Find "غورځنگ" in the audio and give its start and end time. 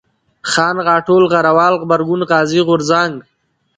2.67-3.15